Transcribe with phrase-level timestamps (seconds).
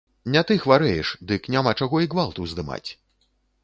[0.35, 2.87] Не ты хварэеш, дык няма чаго і гвалт уздымаць.